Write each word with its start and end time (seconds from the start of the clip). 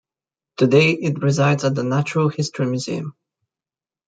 Today 0.57 0.93
it 0.93 1.21
resides 1.21 1.63
at 1.63 1.75
the 1.75 1.83
Natural 1.83 2.29
History 2.29 2.65
Museum. 2.65 3.15